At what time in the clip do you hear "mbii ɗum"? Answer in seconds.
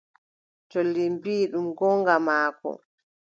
1.15-1.67